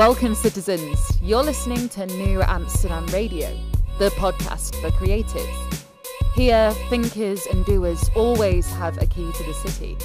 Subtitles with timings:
[0.00, 0.98] Welcome, citizens.
[1.20, 3.54] You're listening to New Amsterdam Radio,
[3.98, 5.84] the podcast for creatives.
[6.34, 9.98] Here, thinkers and doers always have a key to the city.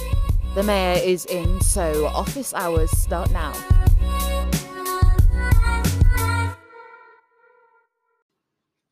[0.54, 3.54] The mayor is in, so office hours start now.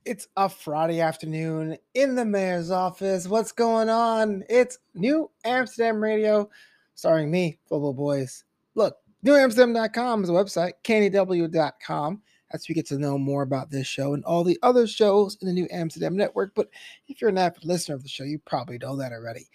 [0.07, 3.29] It's a Friday afternoon in the mayor's office.
[3.29, 4.43] What's going on?
[4.49, 6.49] It's New Amsterdam Radio,
[6.95, 8.45] starring me, Football Boys.
[8.75, 12.23] Look, knewamsterdam.com is a website, candyw.com.
[12.51, 15.37] That's where you get to know more about this show and all the other shows
[15.41, 16.55] in the New Amsterdam Network.
[16.55, 16.69] But
[17.09, 19.49] if you're an avid listener of the show, you probably know that already.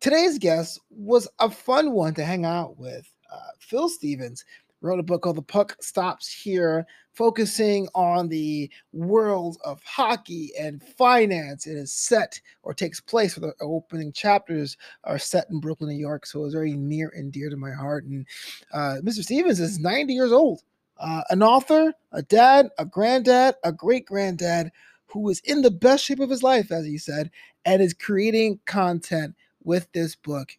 [0.00, 3.10] Today's guest was a fun one to hang out with.
[3.32, 4.44] Uh, Phil Stevens
[4.86, 10.82] wrote a book called The Puck Stops Here, focusing on the world of hockey and
[10.82, 11.66] finance.
[11.66, 15.98] It is set or takes place where the opening chapters are set in Brooklyn, New
[15.98, 16.24] York.
[16.24, 18.04] So it was very near and dear to my heart.
[18.04, 18.26] And
[18.72, 19.22] uh, Mr.
[19.22, 20.62] Stevens is 90 years old,
[20.98, 24.70] uh, an author, a dad, a granddad, a great granddad
[25.06, 27.30] who is in the best shape of his life, as he said,
[27.64, 30.56] and is creating content with this book.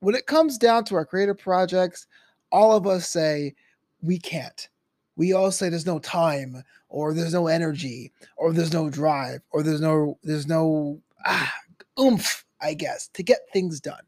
[0.00, 2.06] When it comes down to our creative projects,
[2.52, 3.54] all of us say
[4.02, 4.68] we can't.
[5.16, 9.62] We all say there's no time, or there's no energy, or there's no drive, or
[9.62, 11.52] there's no there's no ah,
[11.98, 14.02] oomph, I guess, to get things done.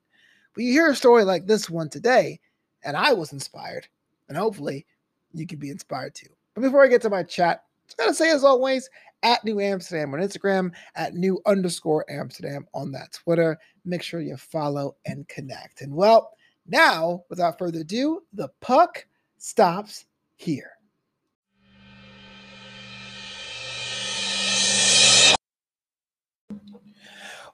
[0.55, 2.41] But you hear a story like this one today,
[2.85, 3.89] and I was inspired,
[4.29, 4.87] and hopefully
[5.33, 6.29] you can be inspired too.
[6.55, 8.91] But before I get to my chat, I gotta say as always,
[9.23, 13.59] at New Amsterdam on Instagram, at New underscore Amsterdam on that Twitter.
[13.85, 15.81] Make sure you follow and connect.
[15.81, 16.33] And well,
[16.69, 19.07] now, without further ado, the puck
[19.39, 20.05] stops
[20.37, 20.71] here.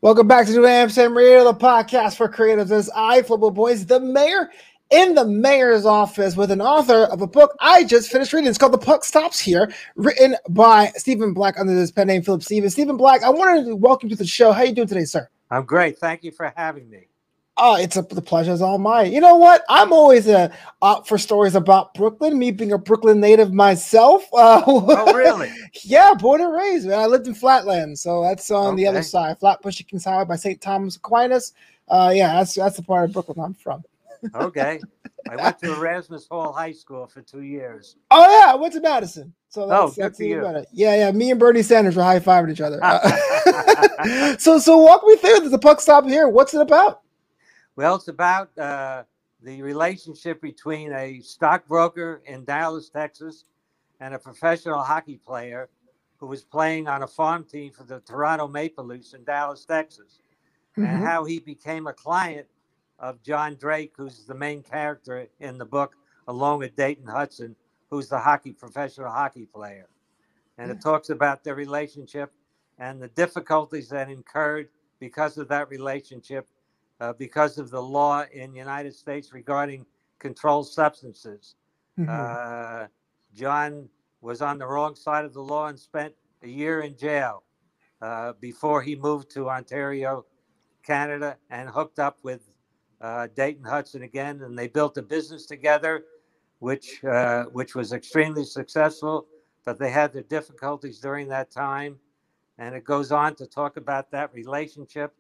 [0.00, 2.70] Welcome back to New Amsterdam Radio, the podcast for creatives.
[2.70, 4.50] As I, Football Boys, the mayor
[4.90, 8.50] in the mayor's office with an author of a book I just finished reading.
[8.50, 12.42] It's called The Puck Stops Here, written by Stephen Black under his pen name Philip
[12.42, 12.74] Stevens.
[12.74, 14.53] Stephen Black, I wanted to welcome you to the show.
[14.53, 15.26] How you doing today, sir?
[15.50, 15.98] I'm great.
[15.98, 17.06] Thank you for having me.
[17.56, 19.12] Oh, it's a, the pleasure is all mine.
[19.12, 19.62] You know what?
[19.69, 22.37] I'm always a up for stories about Brooklyn.
[22.37, 24.25] Me being a Brooklyn native myself.
[24.32, 25.53] Uh, oh, really?
[25.84, 26.88] yeah, born and raised.
[26.88, 26.98] Man.
[26.98, 28.82] I lived in Flatland, so that's on okay.
[28.82, 29.38] the other side.
[29.38, 30.60] Flatbush Kings Highway by St.
[30.60, 31.53] Thomas Aquinas.
[31.87, 33.84] Uh, yeah, that's that's the part of Brooklyn I'm from.
[34.34, 34.81] okay,
[35.31, 37.94] I went to Erasmus Hall High School for two years.
[38.10, 39.32] Oh yeah, I went to Madison.
[39.48, 40.65] So that's, oh, that's even better.
[40.72, 41.12] Yeah, yeah.
[41.12, 42.81] Me and Bernie Sanders were high fiving each other.
[42.82, 46.28] Uh, so, so walk me through the puck stop here.
[46.28, 47.03] What's it about?
[47.76, 49.02] Well, it's about uh,
[49.42, 53.44] the relationship between a stockbroker in Dallas, Texas,
[54.00, 55.68] and a professional hockey player
[56.18, 60.20] who was playing on a farm team for the Toronto Maple Leafs in Dallas, Texas,
[60.78, 60.88] mm-hmm.
[60.88, 62.46] and how he became a client
[63.00, 65.96] of John Drake, who's the main character in the book,
[66.28, 67.56] along with Dayton Hudson,
[67.91, 69.88] who's the hockey professional hockey player.
[70.58, 72.32] And it talks about their relationship
[72.78, 74.68] and the difficulties that incurred
[75.00, 76.46] because of that relationship
[77.00, 79.84] uh, because of the law in the United States regarding
[80.19, 81.56] controlled substances.
[81.99, 82.10] Mm-hmm.
[82.10, 82.87] Uh,
[83.34, 83.88] John
[84.21, 87.43] was on the wrong side of the law and spent a year in jail
[88.00, 90.25] uh, before he moved to Ontario,
[90.83, 92.50] Canada, and hooked up with
[93.00, 96.04] uh, Dayton Hudson again, and they built a business together,
[96.60, 99.27] which uh, which was extremely successful.
[99.65, 101.99] But they had their difficulties during that time,
[102.59, 105.15] and it goes on to talk about that relationship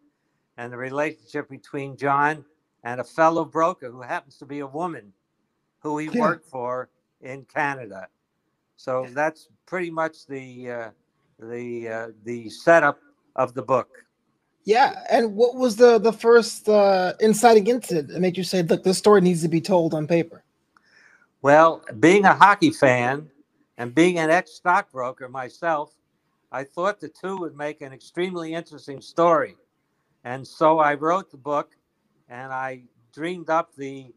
[0.56, 2.44] and the relationship between John
[2.84, 5.12] and a fellow broker who happens to be a woman
[5.80, 6.20] who he yeah.
[6.20, 6.88] worked for
[7.20, 8.08] in Canada.
[8.76, 10.90] So that's pretty much the uh,
[11.38, 12.98] the uh, the setup
[13.36, 13.88] of the book.
[14.64, 18.82] Yeah, and what was the the first uh, inciting incident that made you say, "Look,
[18.82, 20.42] this story needs to be told on paper"?
[21.42, 23.30] Well, being a hockey fan
[23.76, 25.94] and being an ex stockbroker myself,
[26.50, 29.56] I thought the two would make an extremely interesting story.
[30.24, 31.76] And so I wrote the book
[32.28, 34.12] and I dreamed up the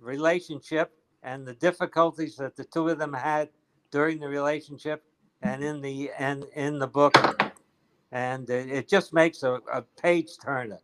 [0.00, 0.92] relationship
[1.22, 3.48] and the difficulties that the two of them had
[3.90, 5.04] during the relationship
[5.42, 7.16] and in the and in the book.
[8.10, 10.78] And it just makes a, a page turner.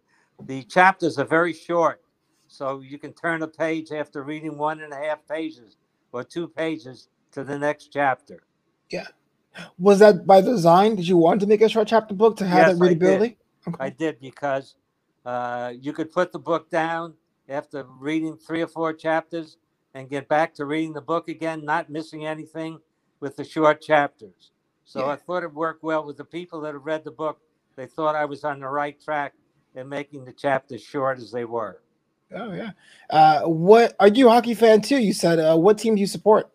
[0.47, 2.03] The chapters are very short
[2.49, 5.77] so you can turn a page after reading one and a half pages
[6.12, 8.43] or two pages to the next chapter.
[8.91, 9.06] Yeah.
[9.79, 10.97] Was that by design?
[10.97, 13.37] Did you want to make a short chapter book to have yes, that readability
[13.67, 13.77] Okay.
[13.79, 14.77] I did because
[15.25, 17.15] uh, you could put the book down
[17.49, 19.59] after reading three or four chapters
[19.95, 22.79] and get back to reading the book again, not missing anything
[23.19, 24.53] with the short chapters.
[24.85, 25.12] So yeah.
[25.12, 27.41] I thought it worked well with the people that have read the book.
[27.77, 29.35] They thought I was on the right track
[29.75, 31.81] in making the chapters short as they were.
[32.35, 32.71] Oh yeah.
[33.09, 34.99] Uh, what are you a hockey fan too?
[34.99, 36.51] You said uh, what team do you support?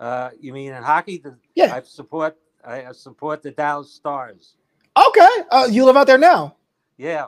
[0.00, 1.18] Uh, you mean in hockey?
[1.18, 1.74] The, Yeah.
[1.74, 2.36] I support.
[2.64, 4.54] I support the Dallas Stars.
[4.96, 5.28] Okay.
[5.50, 6.56] Uh, you live out there now.
[6.96, 7.26] Yeah.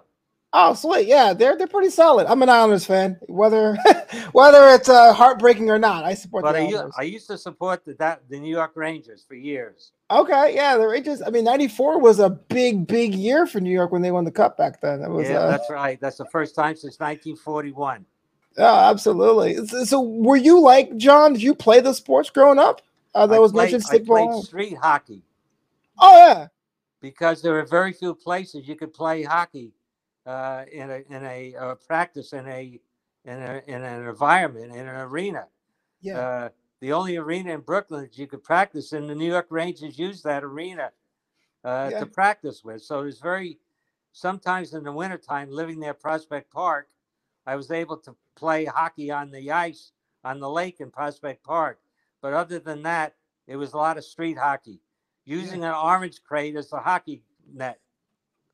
[0.57, 1.09] Oh, sweet.
[1.09, 2.29] Yeah, they're they're pretty solid.
[2.29, 3.77] I'm an Islanders fan, whether
[4.33, 6.05] whether it's uh, heartbreaking or not.
[6.05, 6.95] I support But the Islanders.
[6.97, 9.91] I used to support the that, the New York Rangers for years.
[10.13, 11.23] Okay, yeah, the Rangers.
[11.23, 14.31] I mean, '94 was a big, big year for New York when they won the
[14.31, 15.03] cup back then.
[15.03, 16.01] It was, yeah, uh, that's right.
[16.01, 18.07] That's the first time since 1941.
[18.59, 19.67] oh, absolutely.
[19.67, 21.33] So, so were you like John?
[21.33, 22.81] Did you play the sports growing up?
[23.13, 25.23] Uh, that I was played, mentioned I played street hockey
[25.99, 26.47] Oh yeah,
[27.05, 29.75] because there are very few places you could play hockey
[30.27, 32.81] uh, in a in a uh, practice in a
[33.27, 35.47] in a in an environment in an arena.
[36.01, 36.49] yeah, Uh,
[36.81, 40.23] the only arena in Brooklyn that you could practice in, the New York Rangers use
[40.23, 40.93] that arena
[41.65, 42.01] uh, Yeah.
[42.01, 42.83] to practice with.
[42.83, 43.59] So it's very,
[44.13, 46.89] sometimes in the wintertime, living near Prospect Park,
[47.47, 49.93] I was able to play hockey on the ice
[50.25, 51.81] on the lake in Prospect Park.
[52.23, 53.15] But other than that,
[53.47, 54.81] it was a lot of street hockey,
[55.25, 57.23] using an orange crate as a hockey
[57.53, 57.79] net.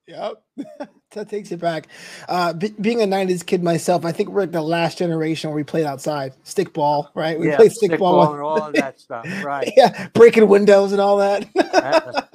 [0.07, 0.43] Yep.
[1.13, 1.87] that takes it back.
[2.29, 5.57] Uh, be- being a '90s kid myself, I think we're like the last generation where
[5.57, 7.39] we played outside, stickball, right?
[7.39, 9.27] We yeah, played stickball stickball, and all of that stuff.
[9.45, 9.73] Right.
[9.77, 11.47] yeah, breaking windows and all that.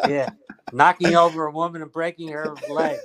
[0.07, 0.29] Yeah.
[0.73, 2.97] Knocking over a woman and breaking her leg.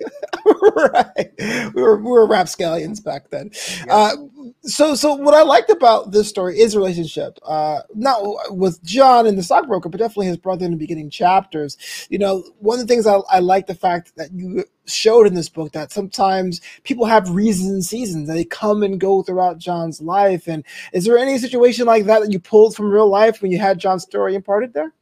[0.93, 1.31] right.
[1.75, 3.51] We were we were rapscallions back then.
[3.87, 3.95] Yeah.
[3.95, 4.17] Uh,
[4.63, 7.39] so so what I liked about this story is relationship.
[7.47, 8.21] Uh, not
[8.57, 11.77] with John and the stockbroker, but definitely his brother in the beginning chapters.
[12.11, 15.35] You know, one of the things I, I like the fact that you showed in
[15.35, 20.01] this book that sometimes people have reasons and seasons they come and go throughout John's
[20.01, 20.47] life.
[20.47, 23.59] And is there any situation like that that you pulled from real life when you
[23.59, 24.93] had John's story imparted there?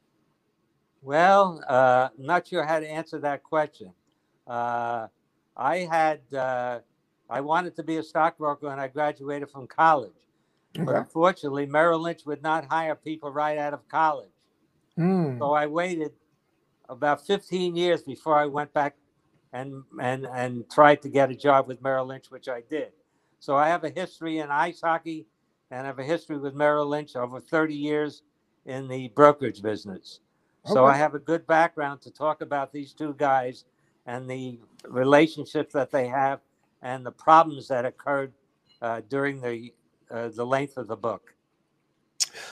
[1.03, 3.93] Well, uh, I'm not sure how to answer that question.
[4.47, 5.09] Uh,
[5.59, 6.81] I had, uh,
[7.29, 10.13] I wanted to be a stockbroker when I graduated from college.
[10.75, 14.31] But unfortunately, Merrill Lynch would not hire people right out of college.
[14.97, 15.39] Hmm.
[15.39, 16.13] So I waited
[16.89, 18.95] about 15 years before I went back
[19.53, 22.93] and, and, and tried to get a job with Merrill Lynch, which I did.
[23.41, 25.27] So I have a history in ice hockey
[25.71, 28.23] and I have a history with Merrill Lynch over 30 years
[28.67, 30.21] in the brokerage business.
[30.65, 33.65] So I have a good background to talk about these two guys
[34.09, 34.59] and the
[34.89, 36.41] relationships that they have
[36.83, 38.33] and the problems that occurred
[38.81, 39.73] uh, during the
[40.11, 41.35] uh, the length of the book.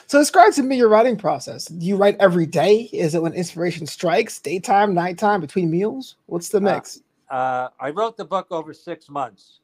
[0.05, 1.65] So describe to me your writing process.
[1.65, 2.89] Do you write every day?
[2.93, 6.15] Is it when inspiration strikes, daytime, nighttime, between meals?
[6.27, 7.01] What's the Uh, mix?
[7.29, 9.59] Uh, I wrote the book over six months.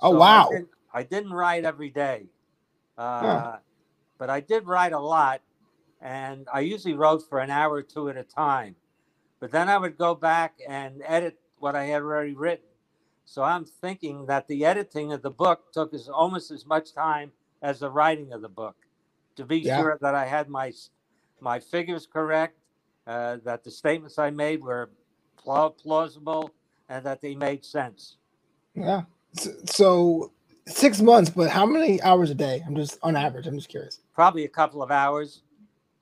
[0.00, 0.50] Oh, So I wow.
[0.94, 2.24] I didn't write every day,
[2.96, 3.58] uh,
[4.16, 5.42] but I did write a lot,
[6.00, 8.74] and I usually wrote for an hour or two at a time.
[9.40, 12.64] But then I would go back and edit what I had already written.
[13.24, 17.30] So I'm thinking that the editing of the book took as almost as much time
[17.62, 18.76] as the writing of the book,
[19.36, 19.78] to be Yeah.
[19.78, 20.72] sure that I had my
[21.40, 22.58] my figures correct,
[23.06, 24.90] uh, that the statements I made were
[25.36, 26.50] pla- plausible,
[26.88, 28.16] and that they made sense.
[28.74, 29.02] Yeah.
[29.34, 30.32] So, so
[30.66, 32.60] six months, but how many hours a day?
[32.66, 33.46] I'm just on average.
[33.46, 34.00] I'm just curious.
[34.14, 35.42] Probably a couple of hours.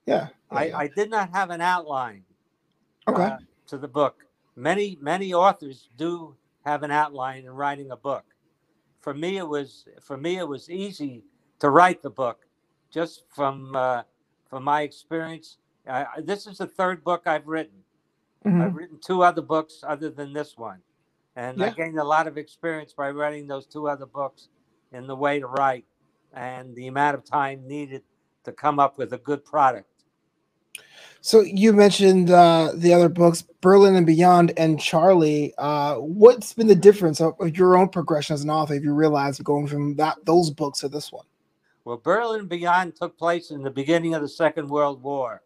[0.06, 0.28] Yeah.
[0.52, 0.78] yeah, I, yeah.
[0.78, 2.24] I did not have an outline
[3.08, 3.22] okay.
[3.22, 3.38] uh,
[3.68, 4.24] to the book.
[4.56, 8.24] Many many authors do have an outline in writing a book.
[9.00, 11.22] For me, it was for me it was easy
[11.60, 12.46] to write the book,
[12.90, 14.02] just from uh,
[14.48, 15.58] from my experience.
[15.86, 17.84] Uh, this is the third book I've written.
[18.44, 18.62] Mhm.
[18.62, 20.80] I've written two other books other than this one,
[21.36, 24.48] and I gained a lot of experience by writing those two other books
[24.92, 25.84] in the way to write
[26.32, 28.02] and the amount of time needed
[28.44, 29.95] to come up with a good product.
[31.26, 35.52] So you mentioned uh, the other books, Berlin and Beyond, and Charlie.
[35.58, 38.74] Uh, what's been the difference of, of your own progression as an author?
[38.74, 41.26] If you realize going from that those books to this one.
[41.84, 45.42] Well, Berlin and Beyond took place in the beginning of the Second World War.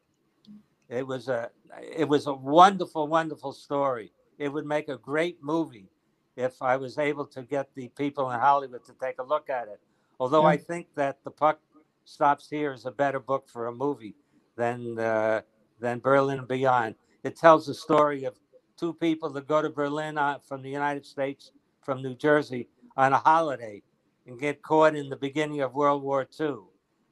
[0.91, 4.13] It was a it was a wonderful, wonderful story.
[4.39, 5.89] It would make a great movie
[6.37, 9.69] if I was able to get the people in Hollywood to take a look at
[9.69, 9.81] it.
[10.19, 11.59] Although I think that The Puck
[12.05, 14.15] Stops Here is a better book for a movie
[14.61, 15.43] than uh,
[15.81, 16.97] than Berlin and Beyond.
[17.25, 18.37] It tells the story of
[18.79, 21.53] two people that go to Berlin uh, from the United States,
[21.83, 23.83] from New Jersey, on a holiday
[24.27, 26.59] and get caught in the beginning of World War II.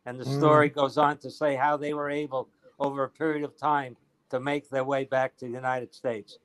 [0.07, 0.38] And the Mm.
[0.38, 2.50] story goes on to say how they were able,
[2.81, 3.97] over a period of time,
[4.31, 6.38] to make their way back to the United States.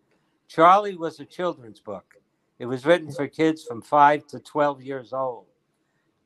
[0.50, 2.15] Charlie was a children's book.
[2.60, 5.48] It was written for kids from five to 12 years old.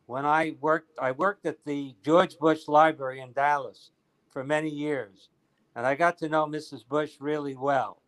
[0.07, 3.91] When I worked, I worked at the George Bush Library in Dallas
[4.37, 5.29] for many years,
[5.75, 6.87] and I got to know Mrs.
[6.87, 8.03] Bush really well.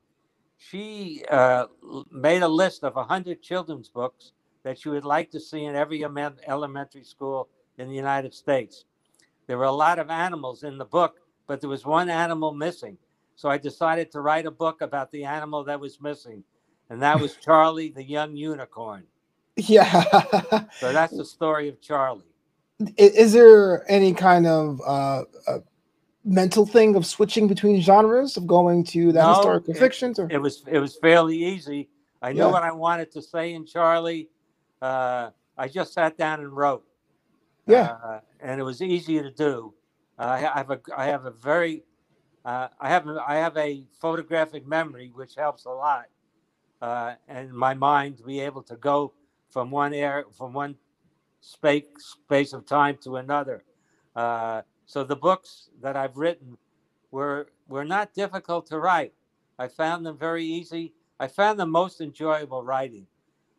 [0.59, 1.65] She uh,
[2.11, 6.03] made a list of 100 children's books that she would like to see in every
[6.03, 8.85] elementary school in the United States.
[9.47, 11.15] There were a lot of animals in the book,
[11.47, 12.95] but there was one animal missing.
[13.35, 16.43] So I decided to write a book about the animal that was missing,
[16.91, 19.05] and that was Charlie the young unicorn.
[19.57, 20.03] Yeah.
[20.79, 22.21] So that's the story of Charlie.
[22.97, 25.59] Is there any kind of uh, uh,
[26.23, 30.19] mental thing of switching between genres of going to that No, historical it- fictions?
[30.19, 31.89] Or It was it was fairly easy.
[32.21, 32.51] I knew Yeah.
[32.51, 34.29] what I wanted to say in Charlie.
[34.81, 36.85] Uh, I just sat down and wrote.
[37.67, 37.97] Yeah.
[38.03, 39.73] uh, and it was easy to do.
[40.17, 41.83] Uh, I have a I have a very
[42.45, 46.05] uh, I have a, I have a photographic memory which helps a lot,
[46.81, 49.13] uh, and my mind to be able to go
[49.49, 50.75] from one air from one
[51.41, 53.63] space space of time to another.
[54.15, 56.57] Uh, so the books that I've written
[57.11, 59.13] were were not difficult to write.
[59.59, 60.95] I found them very easy.
[61.19, 63.05] I found them most enjoyable writing.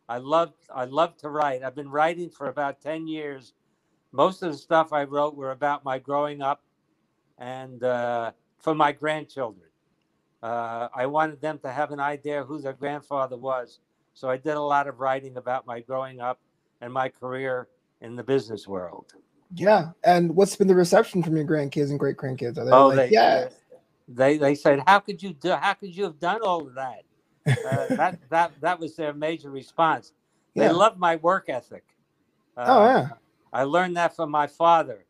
[0.09, 1.63] I loved I loved to write.
[1.63, 3.53] I've been writing for about ten years.
[4.11, 6.63] Most of the stuff I wrote were about my growing up
[7.37, 9.69] and uh, for my grandchildren.
[10.43, 13.79] Uh, I wanted them to have an idea who their grandfather was.
[14.13, 16.41] So I did a lot of writing about my growing up
[16.81, 17.69] and my career
[18.01, 19.13] in the business world.
[19.55, 19.91] Yeah.
[20.03, 22.57] And what's been the reception from your grandkids and great grandkids?
[22.57, 23.49] Are they Oh, like, they, yeah,
[24.07, 25.51] they they said, "How could you do?
[25.51, 27.03] How could you have done all of that?"
[27.65, 30.13] Uh, that that that was their major response.
[30.55, 30.71] They yeah.
[30.71, 31.83] love my work ethic.
[32.57, 33.09] Uh, Oh, yeah.
[33.53, 35.05] I learned that from my father.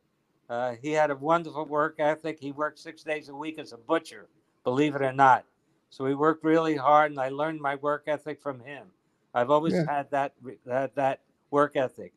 [0.49, 2.39] Uh, he had a wonderful work ethic.
[2.39, 4.27] He worked six days a week as a butcher,
[4.63, 5.45] believe it or not.
[5.89, 8.87] So he worked really hard, and I learned my work ethic from him.
[9.33, 9.85] I've always Yeah.
[9.87, 10.33] had that,
[10.65, 11.21] that that
[11.51, 12.13] work ethic.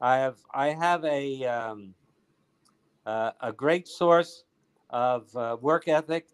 [0.00, 1.94] I have I have a um,
[3.06, 4.44] uh, a great source
[4.90, 6.26] of uh, work ethic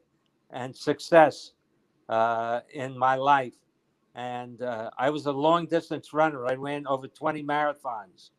[0.51, 1.53] and success
[2.09, 3.55] uh, in my life.
[4.15, 6.47] And uh, I was a long distance runner.
[6.47, 8.31] I ran over 20 marathons.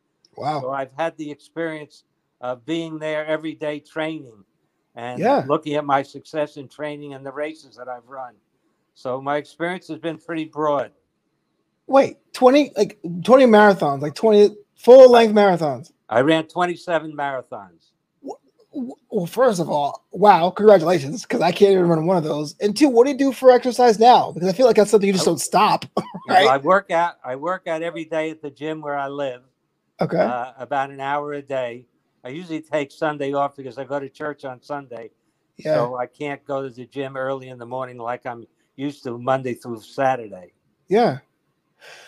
[0.61, 2.03] So I've had the experience
[2.41, 4.43] of being there every day training
[4.95, 5.43] and Yeah.
[5.47, 8.35] looking at my success in training and the races that I've run.
[8.95, 10.91] So my experience has been pretty broad.
[11.87, 15.91] Wait, 20 like 20 marathons, like 20 full length marathons.
[16.09, 17.91] I ran 27 marathons.
[19.09, 22.53] Well, first of all, wow, congratulations, because I can't even run one of those.
[22.61, 24.31] And two, what do you do for exercise now?
[24.31, 25.85] Because I feel like that's something you just don't stop.
[26.27, 27.15] Know, I work out.
[27.23, 29.43] I work out every day at the gym where I live,
[30.01, 30.17] Okay.
[30.19, 31.85] uh, about an hour a day.
[32.25, 35.09] I usually take Sunday off because I go to church on Sunday,
[35.55, 35.75] yeah.
[35.75, 39.17] so I can't go to the gym early in the morning like I'm used to
[39.17, 40.51] Monday through Saturday.
[40.89, 41.19] yeah.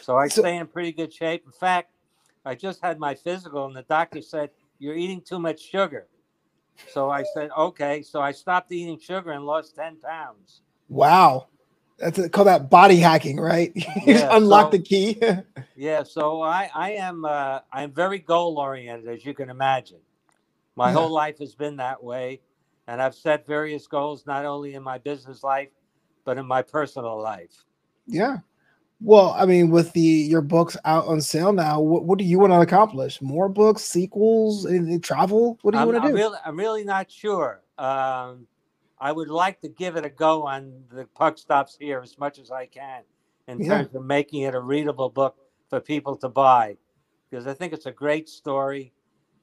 [0.01, 1.43] So I So- stay in pretty good shape.
[1.45, 1.91] In fact,
[2.45, 6.07] I just had my physical, and the doctor said you're eating too much sugar.
[6.91, 8.01] So I said, okay.
[8.01, 10.61] So I stopped eating sugar and lost ten pounds.
[10.87, 11.47] Wow.
[11.97, 13.73] That's it, call that body hacking, right?
[13.75, 15.21] you Yeah, unlock so- the key.
[15.75, 16.03] Yeah.
[16.03, 19.99] So I I am uh, I'm very goal oriented, as you can imagine.
[20.75, 20.95] My Yeah.
[20.95, 22.41] whole life has been that way,
[22.87, 25.69] and I've set various goals not only in my business life,
[26.25, 27.63] but in my personal life.
[28.07, 28.37] yeah.
[29.01, 32.37] Well, I mean, with the your books out on sale now, what, what do you
[32.39, 33.21] want to accomplish?
[33.21, 35.57] More books, sequels, anything, travel?
[35.61, 36.17] What do you I'm, want to I'm do?
[36.17, 37.61] really, I'm really not sure.
[37.77, 38.45] Um,
[38.99, 42.39] I would like to give it a go on the puck stops here as much
[42.39, 43.03] as I can
[43.47, 43.83] in Yeah.
[43.83, 45.37] terms of making it a readable book
[45.69, 46.75] for people to buy
[47.29, 48.91] because I think it's a great story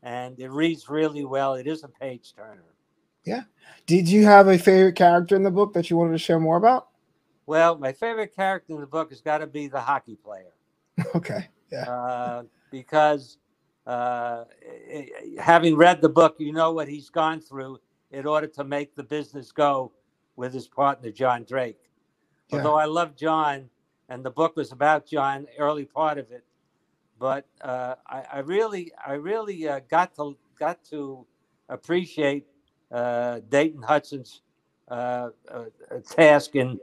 [0.02, 1.54] and it reads really well.
[1.54, 2.74] It is a page turner.
[3.24, 3.44] Yeah.
[3.86, 6.56] Did you have a favorite character in the book that you wanted to share more
[6.58, 6.88] about?
[7.46, 10.52] Well, my favorite character in the book has got to be the hockey player
[11.14, 11.48] Okay.
[11.70, 11.82] Yeah.
[11.82, 13.38] uh, because
[13.86, 14.44] uh,
[15.38, 17.78] having read the book, you know what he's gone through
[18.10, 19.92] in order to make the business go
[20.36, 21.78] with his partner, John Drake.
[22.48, 22.58] Yeah.
[22.58, 23.68] Although I love John,
[24.08, 26.44] and the book was about John, early part of it,
[27.18, 31.26] but uh, I, I really, I really uh, got to got to
[31.68, 32.46] appreciate
[32.92, 34.42] uh, Dayton Hudson's
[34.88, 35.64] uh, uh,
[36.08, 36.78] task, and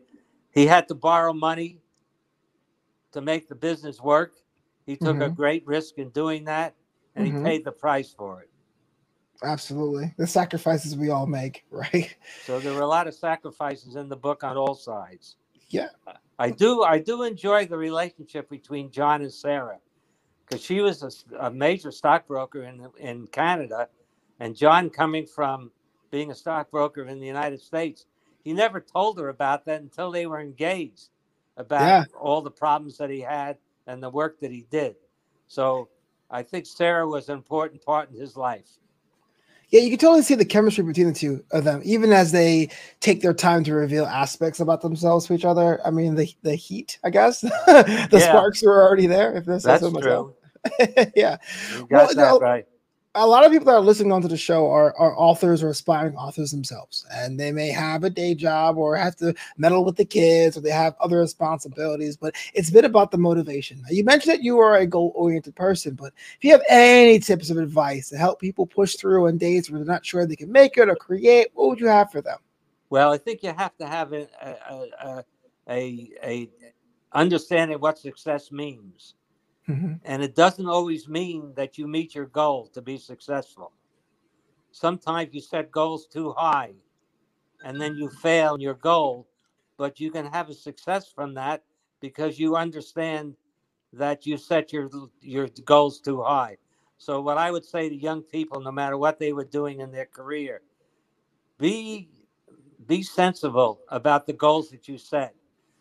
[0.54, 1.82] he had to borrow money
[3.12, 4.34] to make the business work.
[4.86, 5.36] He took a Mhm.
[5.36, 6.76] great risk in doing that,
[7.16, 7.38] and Mhm.
[7.38, 8.50] he paid the price for it.
[9.44, 10.14] Absolutely.
[10.18, 12.16] The sacrifices we all make, right?
[12.46, 15.38] So there were a lot of sacrifices in the book on all sides.
[15.70, 15.90] Yeah.
[16.40, 16.84] I do.
[16.84, 19.80] I do enjoy the relationship between John and Sarah,
[20.46, 23.90] because she was a major stockbroker in in Canada,
[24.40, 25.72] and John coming from
[26.12, 28.06] being a stockbroker in the United States,
[28.44, 31.10] he never told her about that until they were engaged,
[31.58, 32.04] about Yeah.
[32.20, 33.58] all the problems that he had
[33.88, 34.96] and the work that he did.
[35.48, 35.90] So
[36.30, 38.70] I think Sarah was an important part in his life.
[39.70, 42.70] Yeah, you can totally see the chemistry between the two of them, even as they
[43.00, 45.80] take their time to reveal aspects about themselves to each other.
[45.86, 48.20] I mean, the the heat, I guess, the Yeah.
[48.20, 49.36] sparks were already there.
[49.36, 50.36] If this That's so much true.
[51.16, 51.38] yeah.
[51.74, 52.68] You got Well, that no- right.
[53.16, 56.16] A lot of people that are listening onto the show are, are authors or aspiring
[56.16, 60.06] authors themselves, and they may have a day job or have to meddle with the
[60.06, 62.18] kids or they have other responsibilities.
[62.18, 63.82] But it's been about the motivation.
[63.82, 67.20] Now, you mentioned that you are a goal oriented person, but if you have any
[67.20, 70.36] tips of advice to help people push through on days where they're not sure they
[70.36, 72.40] can make it or create, what would you have for them?
[72.90, 75.24] Well, I think you have to have a a, a,
[75.70, 76.50] a, a
[77.14, 79.14] understanding what success means.
[79.70, 79.94] Mm-hmm.
[80.04, 83.72] And it doesn't always mean that you meet your goal to be successful.
[84.72, 86.74] Sometimes you set goals too high
[87.64, 89.28] and then you fail your goal,
[89.78, 91.64] but you can have a success from that
[92.02, 93.36] because you understand
[93.94, 94.90] that you set your
[95.22, 96.58] your goals too high.
[96.98, 99.92] So what I would say to young people no matter what they were doing in
[99.92, 100.62] their career,
[101.58, 102.10] be
[102.88, 105.36] be sensible about the goals that you set.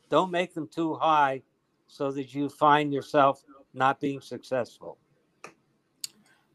[0.08, 1.42] Don't make them too high
[1.86, 3.42] so that you find yourself
[3.74, 4.98] not being successful.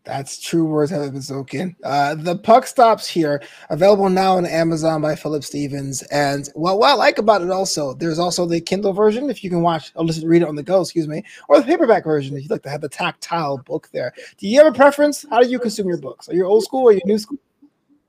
[0.07, 1.75] That's true words have been spoken.
[1.83, 6.01] Uh, the puck stops here, available now on Amazon by Philip Stevens.
[6.03, 9.49] And what, what I like about it also, there's also the Kindle version if you
[9.49, 12.37] can watch or listen, read it on the go, excuse me, or the paperback version
[12.37, 14.13] if you'd like to have the tactile book there.
[14.37, 15.25] Do you have a preference?
[15.29, 16.29] How do you consume your books?
[16.29, 17.39] Are you old school or are you new school?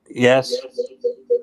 [0.09, 0.55] Yes.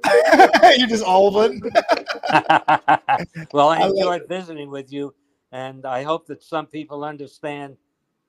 [0.79, 1.63] You're just all of it.
[3.53, 5.15] well, I, I enjoyed like visiting with you
[5.53, 7.77] and I hope that some people understand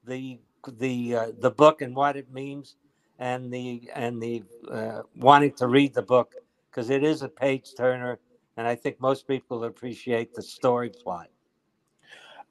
[0.06, 0.40] the
[0.78, 2.76] the uh, the book and what it means,
[3.20, 6.34] and the and the uh, wanting to read the book
[6.70, 8.20] because it is a page turner,
[8.58, 11.28] and I think most people appreciate the story plot.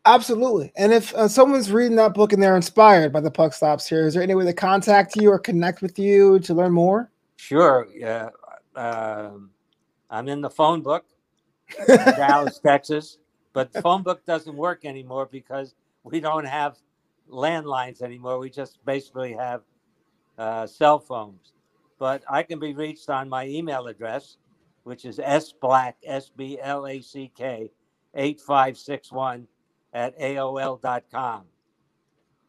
[0.06, 0.72] Absolutely.
[0.76, 4.06] And if uh, someone's reading that book and they're inspired by the puck stops here,
[4.06, 7.10] is there any way to contact you or connect with you to learn more?
[7.36, 7.88] Sure.
[7.92, 8.30] Yeah.
[8.76, 9.50] Um,
[10.08, 11.06] I'm in the phone book,
[11.88, 13.18] Dallas, Texas.
[13.56, 16.76] But phone book doesn't work anymore because we don't have
[17.26, 18.38] landlines anymore.
[18.38, 19.62] We just basically have
[20.36, 21.54] uh, cell phones.
[21.98, 24.36] But I can be reached on my email address,
[24.84, 27.70] which is sblack, S B L A C K,
[28.14, 29.46] 8561
[29.94, 31.44] at AOL.com.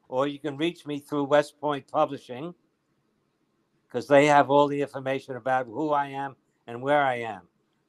[0.10, 2.54] Or you can reach me through West Point Publishing
[3.88, 6.36] because they have all the information about who I am
[6.68, 7.44] and where I am.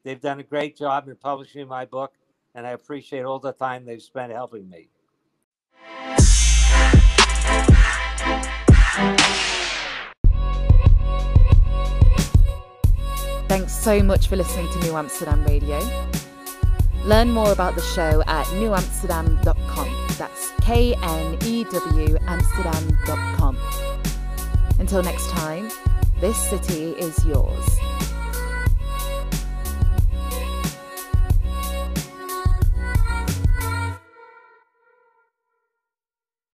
[0.04, 2.12] They've done a great job in publishing my book,
[2.54, 4.88] and I appreciate all the time they've spent helping me.
[13.48, 15.80] Thanks so much for listening to New Amsterdam Radio.
[17.04, 20.06] Learn more about the show at knewamsterdam.com.
[20.18, 23.56] That's K N E W Amsterdam.com.
[24.78, 25.70] Until next time,
[26.20, 27.78] this city is yours.